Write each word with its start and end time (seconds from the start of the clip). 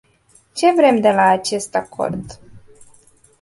Ce 0.55 0.73
vrem 0.75 0.99
de 0.99 1.07
la 1.11 1.21
acest 1.27 1.75
acord? 1.75 2.39